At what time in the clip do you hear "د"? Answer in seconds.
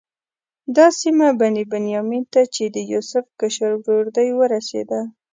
2.75-2.77